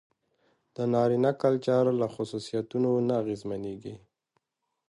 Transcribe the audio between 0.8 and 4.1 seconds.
نارينه کلچر له خصوصيتونو نه اغېزمنېږي.